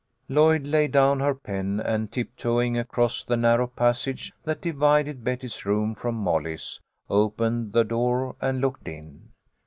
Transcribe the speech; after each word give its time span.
Lloyd 0.27 0.65
laid 0.65 0.93
down 0.93 1.19
her 1.19 1.35
pen, 1.35 1.79
and, 1.79 2.11
tiptoeing 2.11 2.75
across 2.75 3.23
the 3.23 3.37
narrow 3.37 3.67
passage 3.67 4.33
that 4.43 4.59
divided 4.59 5.23
Betty's 5.23 5.63
room 5.63 5.93
from 5.93 6.15
Molly's, 6.15 6.79
opened 7.07 7.71
the 7.73 7.83
door 7.83 8.35
and 8.41 8.61
looked 8.61 8.87
in. 8.87 9.29